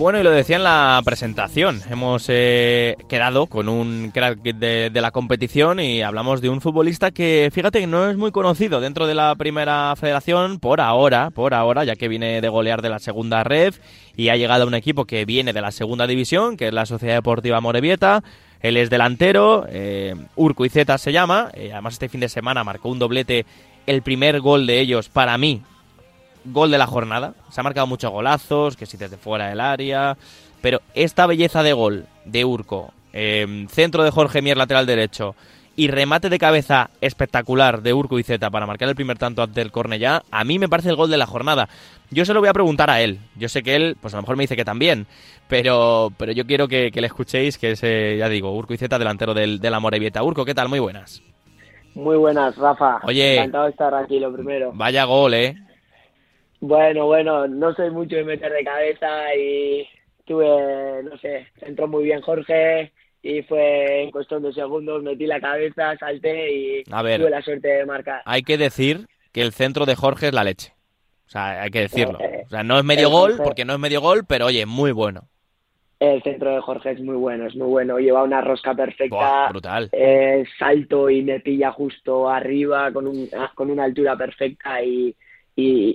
Bueno, 0.00 0.18
y 0.18 0.22
lo 0.22 0.30
decía 0.30 0.56
en 0.56 0.64
la 0.64 1.02
presentación, 1.04 1.82
hemos 1.90 2.24
eh, 2.28 2.96
quedado 3.06 3.48
con 3.48 3.68
un 3.68 4.10
crack 4.14 4.40
de, 4.40 4.90
la 4.94 5.10
competición 5.10 5.78
y 5.78 6.00
hablamos 6.00 6.40
de 6.40 6.48
un 6.48 6.62
futbolista 6.62 7.10
que, 7.10 7.50
fíjate, 7.52 7.86
no 7.86 8.08
es 8.08 8.16
muy 8.16 8.30
conocido 8.30 8.80
dentro 8.80 9.06
de 9.06 9.14
la 9.14 9.34
primera 9.34 9.94
federación 9.96 10.58
por 10.58 10.80
ahora, 10.80 11.28
por 11.28 11.52
ahora, 11.52 11.84
ya 11.84 11.96
que 11.96 12.08
viene 12.08 12.40
de 12.40 12.48
golear 12.48 12.80
de 12.80 12.88
la 12.88 12.98
segunda 12.98 13.44
red 13.44 13.74
y 14.16 14.30
ha 14.30 14.36
llegado 14.36 14.64
a 14.64 14.68
un 14.68 14.74
equipo 14.74 15.04
que 15.04 15.26
viene 15.26 15.52
de 15.52 15.60
la 15.60 15.70
segunda 15.70 16.06
división, 16.06 16.56
que 16.56 16.68
es 16.68 16.72
la 16.72 16.86
Sociedad 16.86 17.16
Deportiva 17.16 17.60
Morevieta. 17.60 18.24
Él 18.62 18.78
es 18.78 18.88
delantero, 18.88 19.66
eh, 19.68 20.14
Urco 20.34 20.64
Izeta 20.64 20.96
se 20.96 21.12
llama, 21.12 21.50
eh, 21.52 21.72
además 21.74 21.92
este 21.92 22.08
fin 22.08 22.20
de 22.20 22.30
semana 22.30 22.64
marcó 22.64 22.88
un 22.88 22.98
doblete, 22.98 23.44
el 23.86 24.00
primer 24.00 24.40
gol 24.40 24.66
de 24.66 24.80
ellos 24.80 25.10
para 25.10 25.36
mí 25.36 25.60
gol 26.44 26.70
de 26.70 26.78
la 26.78 26.86
jornada. 26.86 27.34
Se 27.50 27.60
ha 27.60 27.64
marcado 27.64 27.86
muchos 27.86 28.10
golazos, 28.10 28.76
que 28.76 28.86
si 28.86 28.96
desde 28.96 29.16
fuera 29.16 29.48
del 29.48 29.60
área. 29.60 30.16
Pero 30.60 30.80
esta 30.94 31.26
belleza 31.26 31.62
de 31.62 31.72
gol 31.72 32.06
de 32.24 32.44
Urco, 32.44 32.92
em, 33.12 33.66
centro 33.68 34.04
de 34.04 34.10
Jorge 34.10 34.42
Mier, 34.42 34.56
lateral 34.56 34.86
derecho, 34.86 35.34
y 35.76 35.88
remate 35.88 36.28
de 36.28 36.38
cabeza 36.38 36.90
espectacular 37.00 37.80
de 37.80 37.94
Urco 37.94 38.18
y 38.18 38.22
Zeta 38.22 38.50
para 38.50 38.66
marcar 38.66 38.88
el 38.88 38.94
primer 38.94 39.16
tanto 39.16 39.42
ante 39.42 39.62
el 39.62 39.72
Cornellá, 39.72 40.22
a 40.30 40.44
mí 40.44 40.58
me 40.58 40.68
parece 40.68 40.90
el 40.90 40.96
gol 40.96 41.10
de 41.10 41.16
la 41.16 41.26
jornada. 41.26 41.68
Yo 42.10 42.24
se 42.24 42.34
lo 42.34 42.40
voy 42.40 42.48
a 42.48 42.52
preguntar 42.52 42.90
a 42.90 43.00
él. 43.00 43.18
Yo 43.36 43.48
sé 43.48 43.62
que 43.62 43.76
él, 43.76 43.96
pues 44.00 44.12
a 44.12 44.18
lo 44.18 44.22
mejor 44.22 44.36
me 44.36 44.42
dice 44.42 44.56
que 44.56 44.64
también, 44.64 45.06
pero, 45.48 46.12
pero 46.18 46.32
yo 46.32 46.44
quiero 46.44 46.68
que, 46.68 46.90
le 46.92 47.06
escuchéis, 47.06 47.56
que 47.56 47.70
es, 47.70 47.80
ya 47.80 48.28
digo, 48.28 48.54
Urco 48.54 48.74
y 48.74 48.76
Zeta, 48.76 48.98
delantero 48.98 49.32
del, 49.32 49.60
de 49.60 49.70
la 49.70 49.80
Morevieta. 49.80 50.22
Urco, 50.22 50.44
¿qué 50.44 50.54
tal? 50.54 50.68
Muy 50.68 50.80
buenas. 50.80 51.22
Muy 51.94 52.16
buenas, 52.16 52.56
Rafa. 52.56 53.00
Oye. 53.04 53.36
Encantado 53.36 53.64
de 53.64 53.70
estar 53.70 53.94
aquí, 53.94 54.18
lo 54.18 54.32
primero. 54.32 54.72
Vaya 54.74 55.04
gol, 55.04 55.34
¿eh? 55.34 55.56
Bueno, 56.60 57.06
bueno, 57.06 57.48
no 57.48 57.74
soy 57.74 57.90
mucho 57.90 58.16
de 58.16 58.24
meter 58.24 58.52
de 58.52 58.64
cabeza 58.64 59.34
y 59.34 59.88
tuve, 60.26 61.02
no 61.02 61.16
sé, 61.18 61.48
entró 61.62 61.88
muy 61.88 62.04
bien 62.04 62.20
Jorge 62.20 62.92
y 63.22 63.42
fue 63.42 64.02
en 64.02 64.10
cuestión 64.10 64.42
de 64.42 64.52
segundos, 64.52 65.02
metí 65.02 65.26
la 65.26 65.40
cabeza, 65.40 65.96
salté 65.98 66.52
y 66.52 66.84
tuve 66.84 67.30
la 67.30 67.42
suerte 67.42 67.68
de 67.68 67.86
marcar. 67.86 68.22
Hay 68.26 68.42
que 68.42 68.58
decir 68.58 69.08
que 69.32 69.40
el 69.40 69.52
centro 69.52 69.86
de 69.86 69.96
Jorge 69.96 70.28
es 70.28 70.34
la 70.34 70.44
leche. 70.44 70.74
O 71.26 71.30
sea, 71.30 71.62
hay 71.62 71.70
que 71.70 71.80
decirlo. 71.80 72.18
Eh, 72.20 72.42
o 72.44 72.48
sea, 72.48 72.62
no 72.62 72.78
es 72.78 72.84
medio 72.84 73.08
gol, 73.08 73.36
porque 73.42 73.64
no 73.64 73.72
es 73.74 73.78
medio 73.78 74.00
gol, 74.00 74.24
pero 74.26 74.46
oye, 74.46 74.66
muy 74.66 74.92
bueno. 74.92 75.28
El 75.98 76.22
centro 76.22 76.50
de 76.50 76.60
Jorge 76.60 76.92
es 76.92 77.00
muy 77.00 77.14
bueno, 77.14 77.46
es 77.46 77.54
muy 77.54 77.68
bueno. 77.68 77.98
Lleva 77.98 78.22
una 78.22 78.40
rosca 78.40 78.74
perfecta. 78.74 79.48
brutal. 79.50 79.88
Eh, 79.92 80.44
salto 80.58 81.08
y 81.08 81.22
me 81.22 81.40
pilla 81.40 81.70
justo 81.72 82.28
arriba 82.28 82.90
con, 82.92 83.06
un, 83.06 83.28
con 83.54 83.70
una 83.70 83.84
altura 83.84 84.16
perfecta 84.16 84.82
y, 84.82 85.14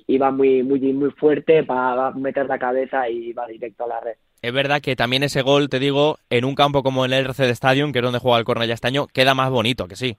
y, 0.07 0.17
va 0.17 0.31
muy, 0.31 0.63
muy, 0.63 0.79
muy 0.93 1.11
fuerte 1.11 1.63
para 1.63 2.11
meter 2.11 2.45
la 2.45 2.59
cabeza 2.59 3.09
y 3.09 3.33
va 3.33 3.47
directo 3.47 3.85
a 3.85 3.87
la 3.87 3.99
red. 3.99 4.15
Es 4.41 4.53
verdad 4.53 4.81
que 4.81 4.95
también 4.95 5.23
ese 5.23 5.41
gol, 5.41 5.69
te 5.69 5.79
digo, 5.79 6.17
en 6.29 6.45
un 6.45 6.55
campo 6.55 6.83
como 6.83 7.05
el 7.05 7.13
RC 7.13 7.43
de 7.43 7.51
Stadium, 7.51 7.91
que 7.91 7.99
es 7.99 8.03
donde 8.03 8.19
juega 8.19 8.37
el 8.37 8.45
Cornellá 8.45 8.73
este 8.73 8.87
año, 8.87 9.07
queda 9.07 9.33
más 9.33 9.49
bonito, 9.49 9.87
que 9.87 9.95
sí. 9.95 10.17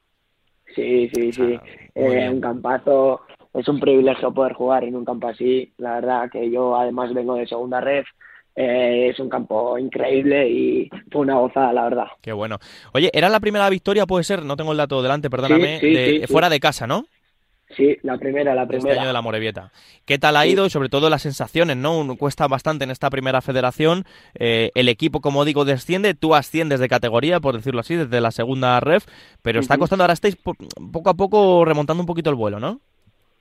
Sí, 0.74 1.08
sí, 1.14 1.32
sí. 1.32 1.58
Eh, 1.94 2.28
un 2.28 2.40
campazo, 2.40 3.22
es 3.54 3.66
un 3.68 3.80
privilegio 3.80 4.32
poder 4.34 4.52
jugar 4.52 4.84
en 4.84 4.96
un 4.96 5.04
campo 5.04 5.28
así. 5.28 5.72
La 5.78 5.94
verdad 5.94 6.30
que 6.30 6.50
yo 6.50 6.76
además 6.76 7.14
vengo 7.14 7.36
de 7.36 7.46
segunda 7.46 7.80
red. 7.80 8.04
Eh, 8.54 9.10
es 9.10 9.20
un 9.20 9.28
campo 9.28 9.78
increíble 9.78 10.48
y 10.48 10.90
fue 11.10 11.22
una 11.22 11.34
gozada, 11.34 11.72
la 11.72 11.84
verdad. 11.84 12.06
Qué 12.22 12.32
bueno. 12.32 12.58
Oye, 12.92 13.10
¿era 13.12 13.28
la 13.28 13.40
primera 13.40 13.68
victoria, 13.68 14.06
puede 14.06 14.24
ser? 14.24 14.44
No 14.44 14.56
tengo 14.56 14.72
el 14.72 14.78
dato 14.78 15.02
delante, 15.02 15.28
perdóname. 15.28 15.78
de, 15.78 16.26
fuera 16.26 16.48
de 16.48 16.58
casa, 16.58 16.86
¿no? 16.86 17.04
Sí, 17.70 17.96
la 18.02 18.16
primera, 18.16 18.54
la 18.54 18.66
primera. 18.66 18.90
Este 18.90 19.00
año 19.00 19.08
de 19.08 19.12
la 19.12 19.22
Morevieta. 19.22 19.72
¿Qué 20.04 20.18
tal 20.18 20.36
ha 20.36 20.46
ido? 20.46 20.66
Y 20.66 20.70
sobre 20.70 20.88
todo 20.88 21.10
las 21.10 21.22
sensaciones, 21.22 21.76
¿no? 21.76 22.06
Cuesta 22.16 22.46
bastante 22.46 22.84
en 22.84 22.92
esta 22.92 23.10
primera 23.10 23.40
federación. 23.40 24.04
Eh, 24.38 24.70
el 24.74 24.88
equipo, 24.88 25.20
como 25.20 25.44
digo, 25.44 25.64
desciende. 25.64 26.14
Tú 26.14 26.36
asciendes 26.36 26.78
de 26.78 26.88
categoría, 26.88 27.40
por 27.40 27.56
decirlo 27.56 27.80
así, 27.80 27.96
desde 27.96 28.20
la 28.20 28.30
segunda 28.30 28.78
ref. 28.78 29.06
Pero 29.42 29.58
está 29.58 29.78
costando, 29.78 30.04
ahora 30.04 30.14
estáis 30.14 30.36
poco 30.36 31.10
a 31.10 31.14
poco 31.14 31.64
remontando 31.64 32.02
un 32.02 32.06
poquito 32.06 32.30
el 32.30 32.36
vuelo, 32.36 32.60
¿no? 32.60 32.80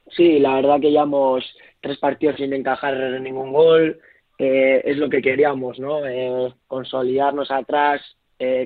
Sí, 0.09 0.39
la 0.39 0.55
verdad 0.55 0.79
que 0.81 0.91
llevamos 0.91 1.45
tres 1.81 1.99
partidos 1.99 2.37
sin 2.37 2.51
encajar 2.51 2.95
ningún 3.21 3.53
gol. 3.53 3.99
Eh, 4.39 4.81
es 4.85 4.97
lo 4.97 5.07
que 5.07 5.21
queríamos, 5.21 5.79
¿no? 5.79 6.05
Eh, 6.05 6.51
consolidarnos 6.67 7.51
atrás, 7.51 8.01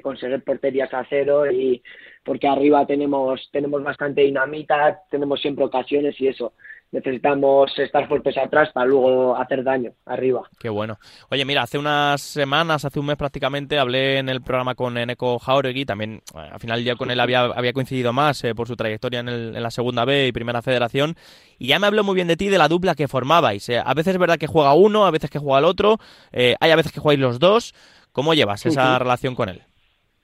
conseguir 0.02 0.42
porterías 0.44 0.92
a 0.94 1.06
cero 1.08 1.52
y 1.52 1.84
porque 2.30 2.48
arriba 2.48 2.86
tenemos, 2.86 3.50
tenemos 3.52 3.84
bastante 3.84 4.22
dinamita, 4.22 5.02
tenemos 5.10 5.42
siempre 5.42 5.66
ocasiones 5.66 6.14
y 6.22 6.28
eso. 6.28 6.54
Necesitamos 6.92 7.72
estar 7.80 8.08
fuertes 8.08 8.38
atrás 8.38 8.70
para 8.72 8.86
luego 8.86 9.36
hacer 9.36 9.64
daño 9.64 9.94
arriba. 10.06 10.44
Qué 10.60 10.70
bueno. 10.70 11.00
Oye, 11.32 11.44
mira, 11.44 11.64
hace 11.64 11.80
unas 11.80 12.22
semanas, 12.22 12.86
hace 12.86 13.00
un 13.00 13.08
mes 13.08 13.18
prácticamente, 13.18 13.80
hablé 13.80 14.20
en 14.20 14.30
el 14.30 14.44
programa 14.44 14.76
con 14.76 14.96
Eneco 15.00 15.40
Jauregui, 15.40 15.86
también 15.86 16.22
eh, 16.36 16.50
al 16.52 16.60
final 16.60 16.84
ya 16.84 16.96
con 16.96 17.10
él 17.10 17.20
había, 17.20 17.46
había 17.46 17.74
coincidido 17.74 18.14
más 18.14 18.44
eh, 18.44 18.54
por 18.54 18.68
su 18.68 18.76
trayectoria 18.76 19.22
en, 19.22 19.30
el, 19.30 19.56
en, 19.56 19.64
la 19.64 19.72
segunda 19.72 20.06
B 20.06 20.28
y 20.28 20.32
primera 20.32 20.62
federación, 20.62 21.16
y 21.58 21.70
ya 21.70 21.80
me 21.80 21.88
habló 21.88 22.04
muy 22.04 22.14
bien 22.14 22.28
de 22.28 22.38
ti, 22.38 22.48
de 22.50 22.60
la 22.60 22.68
dupla 22.68 22.94
que 22.94 23.08
formabais. 23.08 23.68
Eh, 23.70 23.82
a 23.84 23.94
veces 23.96 24.14
es 24.14 24.20
verdad 24.20 24.38
que 24.38 24.46
juega 24.46 24.76
uno, 24.76 25.08
a 25.08 25.12
veces 25.12 25.32
que 25.32 25.40
juega 25.40 25.58
el 25.58 25.66
otro, 25.66 25.98
hay 26.32 26.70
a 26.70 26.76
veces 26.76 26.92
que 26.92 27.00
jugáis 27.00 27.20
los 27.20 27.40
dos. 27.40 27.74
¿Cómo 28.12 28.36
llevas 28.36 28.68
esa 28.68 29.00
relación 29.00 29.34
con 29.34 29.50
él? 29.50 29.64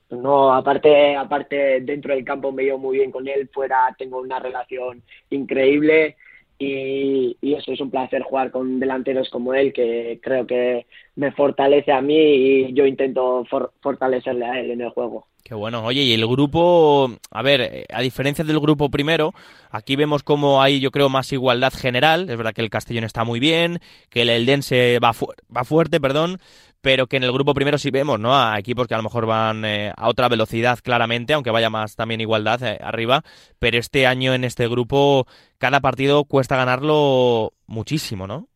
No, 0.09 0.53
aparte, 0.53 1.15
aparte 1.15 1.81
dentro 1.81 2.13
del 2.13 2.23
campo 2.23 2.51
me 2.51 2.63
llevo 2.63 2.77
muy 2.77 2.97
bien 2.97 3.11
con 3.11 3.27
él, 3.27 3.49
fuera 3.51 3.93
tengo 3.97 4.19
una 4.19 4.39
relación 4.39 5.01
increíble 5.31 6.15
y, 6.59 7.37
eso 7.41 7.71
es 7.71 7.81
un 7.81 7.91
placer 7.91 8.21
jugar 8.21 8.51
con 8.51 8.79
delanteros 8.79 9.29
como 9.29 9.53
él, 9.53 9.73
que 9.73 10.19
creo 10.21 10.45
que 10.47 10.85
me 11.15 11.31
fortalece 11.31 11.91
a 11.91 12.01
mí 12.01 12.15
y 12.15 12.73
yo 12.73 12.85
intento 12.85 13.45
fortalecerle 13.81 14.45
a 14.45 14.59
él 14.59 14.71
en 14.71 14.81
el 14.81 14.89
juego. 14.89 15.27
Qué 15.47 15.53
bueno. 15.53 15.85
Oye, 15.85 16.01
y 16.01 16.11
el 16.11 16.25
grupo, 16.25 17.19
a 17.29 17.41
ver, 17.43 17.85
a 17.93 18.01
diferencia 18.01 18.43
del 18.43 18.59
grupo 18.59 18.89
primero, 18.89 19.31
aquí 19.69 19.95
vemos 19.95 20.23
como 20.23 20.59
hay, 20.59 20.79
yo 20.79 20.89
creo, 20.89 21.07
más 21.07 21.31
igualdad 21.31 21.71
general. 21.71 22.27
Es 22.31 22.35
verdad 22.35 22.51
que 22.51 22.63
el 22.63 22.71
Castellón 22.71 23.03
está 23.03 23.23
muy 23.23 23.39
bien, 23.39 23.79
que 24.09 24.23
el 24.23 24.29
Eldense 24.29 24.97
va, 24.97 25.11
va 25.55 25.63
fuerte, 25.63 26.01
perdón, 26.01 26.39
pero 26.81 27.05
que 27.05 27.17
en 27.17 27.23
el 27.25 27.31
grupo 27.31 27.53
primero 27.53 27.77
sí 27.77 27.91
vemos, 27.91 28.19
¿no? 28.19 28.35
A 28.35 28.57
equipos 28.57 28.87
que 28.87 28.95
a 28.95 28.97
lo 28.97 29.03
mejor 29.03 29.27
van 29.27 29.65
eh, 29.65 29.93
a 29.95 30.09
otra 30.09 30.29
velocidad 30.29 30.79
claramente, 30.81 31.33
aunque 31.33 31.51
vaya 31.51 31.69
más 31.69 31.95
también 31.95 32.21
igualdad 32.21 32.63
eh, 32.63 32.79
arriba, 32.81 33.23
pero 33.59 33.77
este 33.77 34.07
año 34.07 34.33
en 34.33 34.45
este 34.45 34.67
grupo 34.67 35.27
cada 35.59 35.79
partido 35.79 36.25
cuesta 36.25 36.55
ganarlo 36.55 37.53
muchísimo, 37.67 38.25
¿no? 38.25 38.47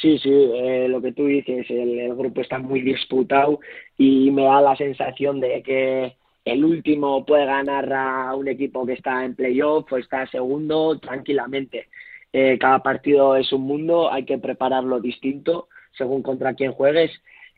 Sí, 0.00 0.18
sí, 0.18 0.30
eh, 0.32 0.86
lo 0.88 1.02
que 1.02 1.12
tú 1.12 1.26
dices, 1.26 1.68
el, 1.68 2.14
grupo 2.14 2.40
está 2.40 2.58
muy 2.58 2.80
disputado 2.80 3.60
y 3.98 4.30
me 4.30 4.44
da 4.44 4.60
la 4.60 4.76
sensación 4.76 5.40
de 5.40 5.62
que 5.62 6.16
el 6.44 6.64
último 6.64 7.26
puede 7.26 7.44
ganar 7.44 7.92
a 7.92 8.34
un 8.34 8.48
equipo 8.48 8.86
que 8.86 8.94
está 8.94 9.24
en 9.24 9.34
playoff 9.34 9.92
o 9.92 9.98
está 9.98 10.26
segundo 10.28 10.98
tranquilamente. 10.98 11.88
cada 12.60 12.78
partido 12.82 13.36
es 13.36 13.52
un 13.52 13.62
mundo, 13.62 14.10
hay 14.12 14.24
que 14.24 14.38
prepararlo 14.38 15.00
distinto 15.00 15.68
según 15.92 16.22
contra 16.22 16.54
quién 16.54 16.72
juegues 16.72 17.10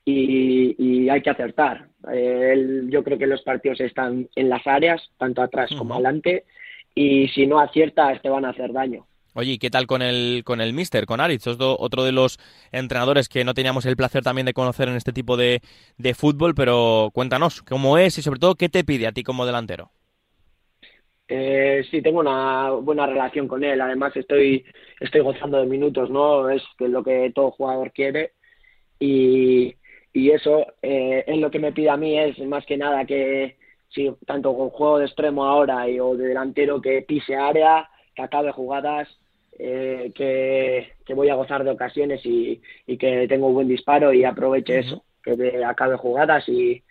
y, 0.04 1.08
hay 1.08 1.22
que 1.22 1.30
acertar. 1.30 1.88
Eh, 2.12 2.82
yo 2.88 3.04
creo 3.04 3.18
que 3.18 3.26
los 3.26 3.42
partidos 3.42 3.80
están 3.80 4.28
en 4.34 4.48
las 4.48 4.66
áreas, 4.66 5.10
tanto 5.18 5.42
atrás 5.42 5.70
como 5.76 5.94
adelante, 5.94 6.44
y 6.94 7.28
si 7.28 7.46
no 7.46 7.60
aciertas 7.60 8.20
te 8.22 8.28
van 8.28 8.44
a 8.44 8.50
hacer 8.50 8.72
daño. 8.72 9.06
Oye, 9.34 9.52
¿y 9.52 9.58
qué 9.58 9.70
tal 9.70 9.86
con 9.86 10.02
el, 10.02 10.42
con 10.44 10.60
el 10.60 10.72
Mister, 10.74 11.06
con 11.06 11.20
Aritz? 11.20 11.46
otro 11.46 12.04
de 12.04 12.12
los 12.12 12.38
entrenadores 12.70 13.28
que 13.28 13.44
no 13.44 13.54
teníamos 13.54 13.86
el 13.86 13.96
placer 13.96 14.22
también 14.22 14.46
de 14.46 14.52
conocer 14.52 14.88
en 14.88 14.96
este 14.96 15.12
tipo 15.12 15.36
de, 15.36 15.62
de 15.96 16.14
fútbol, 16.14 16.54
pero 16.54 17.10
cuéntanos, 17.14 17.62
¿cómo 17.62 17.96
es 17.98 18.18
y 18.18 18.22
sobre 18.22 18.40
todo 18.40 18.56
qué 18.56 18.68
te 18.68 18.84
pide 18.84 19.06
a 19.06 19.12
ti 19.12 19.22
como 19.22 19.46
delantero? 19.46 19.90
Eh, 21.28 21.84
sí, 21.90 22.02
tengo 22.02 22.20
una 22.20 22.70
buena 22.70 23.06
relación 23.06 23.48
con 23.48 23.64
él. 23.64 23.80
Además, 23.80 24.14
estoy, 24.16 24.64
estoy 25.00 25.20
gozando 25.22 25.58
de 25.58 25.66
minutos, 25.66 26.10
¿no? 26.10 26.50
Es 26.50 26.62
lo 26.78 27.02
que 27.02 27.32
todo 27.34 27.52
jugador 27.52 27.92
quiere. 27.92 28.34
Y, 28.98 29.74
y 30.12 30.30
eso 30.30 30.66
eh, 30.82 31.24
es 31.26 31.38
lo 31.38 31.50
que 31.50 31.58
me 31.58 31.72
pide 31.72 31.90
a 31.90 31.96
mí, 31.96 32.18
es 32.18 32.38
más 32.40 32.66
que 32.66 32.76
nada 32.76 33.04
que, 33.06 33.58
si 33.88 34.10
tanto 34.26 34.56
con 34.56 34.70
juego 34.70 34.98
de 34.98 35.06
extremo 35.06 35.44
ahora 35.46 35.88
y, 35.88 36.00
o 36.00 36.16
de 36.16 36.28
delantero, 36.28 36.80
que 36.82 37.02
pise 37.02 37.36
área, 37.36 37.88
que 38.14 38.22
acabe 38.22 38.52
jugadas, 38.52 39.08
eh, 39.58 40.12
que, 40.14 40.92
que, 41.04 41.14
voy 41.14 41.28
a 41.28 41.34
gozar 41.34 41.64
de 41.64 41.70
ocasiones 41.70 42.24
y, 42.24 42.60
y 42.86 42.96
que 42.96 43.26
tengo 43.28 43.48
un 43.48 43.54
buen 43.54 43.68
disparo 43.68 44.12
y 44.12 44.24
aproveche 44.24 44.80
eso, 44.80 45.04
que 45.22 45.62
acabe 45.64 45.96
jugadas 45.96 46.48
y, 46.48 46.82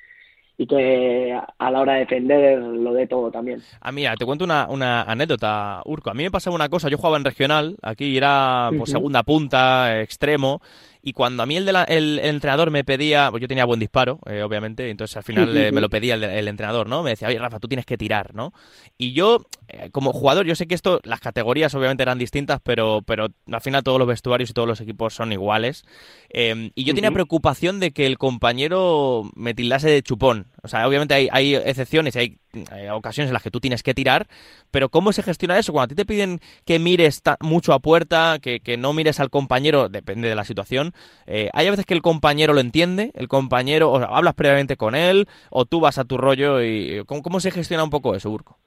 y 0.58 0.68
que 0.68 1.36
a 1.58 1.72
la 1.72 1.80
hora 1.80 1.94
de 1.94 2.00
defender 2.02 2.60
lo 2.60 2.94
de 2.94 3.08
todo 3.08 3.32
también. 3.32 3.62
Ah, 3.80 3.92
mira, 3.92 4.16
te 4.16 4.26
cuento 4.26 4.46
una, 4.46 4.68
una 4.70 5.02
anécdota, 5.04 5.82
Urco. 5.86 6.12
A 6.12 6.14
mí 6.14 6.24
me 6.24 6.30
pasaba 6.32 6.56
una 6.56 6.70
cosa, 6.70 6.88
yo 6.88 6.98
jugaba 6.98 7.18
en 7.18 7.26
regional, 7.26 7.78
aquí 7.82 8.16
era 8.16 8.68
por 8.70 8.80
pues, 8.80 8.92
segunda 8.92 9.24
punta, 9.24 10.02
extremo, 10.02 10.62
Y 11.04 11.14
cuando 11.14 11.42
a 11.44 11.46
mí 11.46 11.58
el, 11.58 11.66
de 11.66 11.86
el, 11.88 12.20
entrenador 12.20 12.70
me 12.70 12.84
pedía, 12.84 13.30
pues 13.32 13.42
yo 13.42 13.48
tenía 13.48 13.66
buen 13.66 13.80
disparo, 13.80 14.20
eh, 14.28 14.44
obviamente, 14.44 14.90
entonces 14.90 15.18
al 15.18 15.24
final 15.24 15.50
me 15.74 15.82
lo 15.82 15.90
pedía 15.90 16.16
el, 16.16 16.48
entrenador, 16.48 16.88
¿no? 16.88 17.02
Me 17.02 17.12
decía, 17.12 17.28
oye, 17.28 17.40
Rafa, 17.40 17.60
tú 17.60 17.68
tienes 17.68 17.86
que 17.86 17.98
tirar, 17.98 18.36
¿no? 18.36 18.54
Y 18.98 19.14
yo, 19.14 19.46
eh, 19.68 19.90
como 19.92 20.14
jugador, 20.14 20.46
yo 20.46 20.56
sé 20.56 20.68
que 20.68 20.76
esto, 20.76 21.00
las 21.04 21.20
categorías 21.20 21.74
obviamente 21.74 22.04
eran 22.04 22.20
distintas, 22.20 22.60
pero, 22.64 23.02
pero 23.06 23.30
al 23.52 23.62
final 23.62 23.84
todos 23.84 23.98
los 23.98 24.08
vestuarios 24.08 24.50
y 24.50 24.54
todos 24.54 24.68
los 24.68 24.82
equipos 24.82 25.14
son 25.14 25.32
iguales. 25.32 25.86
Em, 26.30 26.72
y 26.76 26.84
yo 26.84 26.94
tenía 26.94 27.12
preocupación 27.12 27.80
de 27.80 27.92
que 27.92 28.06
el 28.06 28.18
compañero 28.18 29.30
me 29.36 29.54
tildase 29.54 29.90
de 29.90 30.04
chupón. 30.04 30.48
O 30.62 30.68
sea, 30.68 30.88
obviamente 30.88 31.16
hay, 31.16 31.30
hay 31.32 31.56
excepciones, 31.56 32.16
hay, 32.16 32.38
hay, 32.72 32.88
ocasiones 32.90 33.30
en 33.30 33.34
las 33.34 33.44
que 33.44 33.52
tú 33.52 33.60
tienes 33.60 33.84
que 33.84 33.94
tirar, 33.94 34.28
pero 34.72 34.90
¿cómo 34.90 35.14
se 35.14 35.24
gestiona 35.24 35.58
eso? 35.58 35.72
Cuando 35.74 35.86
a 35.86 35.88
ti 35.90 35.96
te 35.96 36.06
piden 36.06 36.40
que 36.66 36.80
mires 36.80 37.22
mucho 37.42 37.74
a 37.74 37.80
puerta, 37.80 38.40
que, 38.42 38.60
que 38.60 38.78
no 38.78 38.94
mires 38.94 39.20
al 39.20 39.30
compañero, 39.30 39.90
depende 39.90 40.28
de 40.30 40.36
la 40.36 40.46
situación, 40.46 40.94
eh, 41.28 41.50
hay 41.54 41.68
a 41.68 41.72
veces 41.72 41.86
que 41.86 41.94
el 41.94 42.02
compañero 42.02 42.54
lo 42.54 42.62
entiende, 42.62 43.12
el 43.16 43.28
compañero, 43.28 43.92
o 43.92 43.98
hablas 43.98 44.36
previamente 44.36 44.78
con 44.78 44.96
él, 44.96 45.28
o 45.50 45.66
tú 45.66 45.80
vas 45.80 45.98
a 45.98 46.06
tu 46.06 46.18
rollo 46.18 46.62
y 46.62 47.04
¿cómo, 47.06 47.22
cómo 47.22 47.40
se 47.40 47.52
gestiona 47.52 47.84
un 47.84 47.90
poco 47.90 48.16
eso, 48.16 48.30
Urco? 48.30 48.60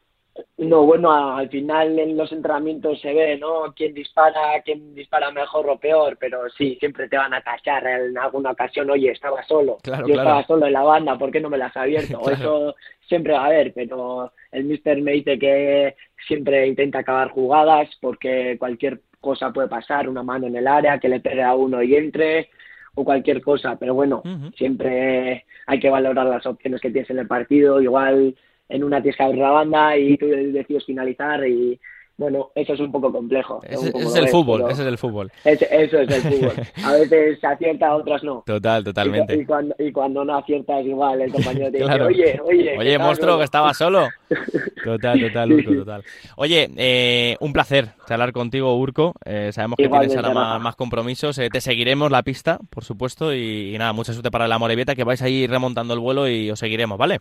No, 0.56 0.84
bueno, 0.84 1.36
al 1.36 1.48
final 1.48 1.98
en 1.98 2.16
los 2.16 2.30
entrenamientos 2.30 3.00
se 3.00 3.12
ve, 3.12 3.36
¿no? 3.36 3.74
Quién 3.74 3.92
dispara, 3.92 4.62
quién 4.64 4.94
dispara 4.94 5.32
mejor 5.32 5.68
o 5.68 5.78
peor, 5.78 6.16
pero 6.18 6.48
sí, 6.50 6.76
siempre 6.78 7.08
te 7.08 7.16
van 7.16 7.34
a 7.34 7.42
cachar 7.42 7.84
en 7.84 8.16
alguna 8.16 8.52
ocasión, 8.52 8.88
oye, 8.88 9.10
estaba 9.10 9.42
solo, 9.42 9.78
yo 9.84 10.14
estaba 10.14 10.46
solo 10.46 10.66
en 10.66 10.74
la 10.74 10.84
banda, 10.84 11.18
¿por 11.18 11.32
qué 11.32 11.40
no 11.40 11.50
me 11.50 11.58
las 11.58 11.76
has 11.76 11.82
abierto? 11.82 12.18
O 12.22 12.30
Eso 12.30 12.74
siempre 13.08 13.32
va 13.32 13.42
a 13.42 13.46
haber, 13.46 13.72
pero 13.74 14.32
el 14.52 14.64
mister 14.64 15.02
me 15.02 15.12
dice 15.12 15.40
que 15.40 15.96
siempre 16.28 16.68
intenta 16.68 17.00
acabar 17.00 17.30
jugadas 17.30 17.88
porque 18.00 18.56
cualquier 18.56 19.00
cosa 19.20 19.52
puede 19.52 19.66
pasar, 19.66 20.08
una 20.08 20.22
mano 20.22 20.46
en 20.46 20.54
el 20.54 20.68
área, 20.68 21.00
que 21.00 21.08
le 21.08 21.18
pegue 21.18 21.42
a 21.42 21.54
uno 21.54 21.82
y 21.82 21.96
entre, 21.96 22.50
o 22.94 23.04
cualquier 23.04 23.42
cosa, 23.42 23.76
pero 23.76 23.94
bueno, 23.94 24.22
siempre 24.56 25.46
hay 25.66 25.80
que 25.80 25.90
valorar 25.90 26.26
las 26.26 26.46
opciones 26.46 26.80
que 26.80 26.90
tienes 26.90 27.10
en 27.10 27.18
el 27.18 27.26
partido, 27.26 27.82
igual 27.82 28.36
en 28.68 28.84
una 28.84 29.00
tienes 29.02 29.16
que 29.16 29.22
abrir 29.22 29.42
la 29.42 29.50
banda 29.50 29.96
y 29.96 30.16
tú 30.16 30.26
decides 30.26 30.84
finalizar 30.84 31.46
y 31.46 31.78
bueno, 32.16 32.52
eso 32.54 32.74
es 32.74 32.80
un 32.80 32.92
poco 32.92 33.10
complejo. 33.10 33.60
Ese, 33.64 33.88
es 33.88 34.14
el 34.14 34.28
fútbol, 34.28 34.70
ese 34.70 34.82
es 34.82 34.88
el 34.88 34.98
fútbol. 34.98 35.32
eso 35.44 35.64
es 35.64 35.92
el 35.92 36.22
fútbol. 36.22 36.52
A 36.84 36.92
veces 36.92 37.40
se 37.40 37.46
acierta, 37.46 37.88
a 37.88 37.96
otras 37.96 38.22
no. 38.22 38.44
Total, 38.46 38.84
totalmente. 38.84 39.34
Y, 39.34 39.44
cuando, 39.44 39.74
y 39.80 39.90
cuando 39.90 40.24
no 40.24 40.36
aciertas 40.36 40.86
igual, 40.86 41.20
el 41.20 41.32
compañero 41.32 41.72
te 41.72 41.78
dice, 41.82 42.02
oye, 42.02 42.40
oye. 42.44 42.78
Oye, 42.78 42.98
monstruo, 42.98 43.38
que 43.38 43.44
estaba 43.44 43.74
solo. 43.74 44.08
Total, 44.84 45.18
total, 45.18 45.50
Urco, 45.50 45.74
total. 45.74 46.04
Oye, 46.36 46.68
eh, 46.76 47.36
un 47.40 47.54
placer 47.54 47.92
charlar 48.06 48.32
contigo, 48.32 48.76
Urco. 48.76 49.14
Eh, 49.24 49.50
sabemos 49.50 49.78
que 49.78 49.88
tienes 49.88 50.14
ahora 50.14 50.58
más, 50.58 50.76
compromisos. 50.76 51.38
Eh, 51.38 51.48
te 51.50 51.62
seguiremos 51.62 52.10
la 52.10 52.22
pista, 52.22 52.58
por 52.68 52.84
supuesto. 52.84 53.34
Y, 53.34 53.74
nada, 53.78 53.94
mucha 53.94 54.12
suerte 54.12 54.30
para 54.30 54.46
la 54.46 54.58
Morevieta, 54.58 54.94
que 54.94 55.04
vais 55.04 55.22
a 55.22 55.28
ir 55.30 55.48
remontando 55.48 55.94
el 55.94 56.00
vuelo 56.00 56.28
y 56.28 56.50
os 56.50 56.58
seguiremos, 56.58 56.98
¿vale? 56.98 57.20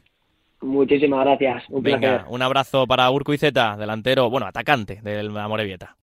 Muchísimas 0.63 1.25
gracias. 1.25 1.63
Un 1.69 1.83
Venga, 1.83 2.25
un 2.29 2.41
abrazo 2.41 2.87
para 2.87 3.09
Urco 3.11 3.35
Zeta, 3.37 3.75
delantero, 3.77 4.29
bueno, 4.29 4.47
atacante 4.47 4.99
del 5.03 5.35
Amorebieta. 5.37 5.95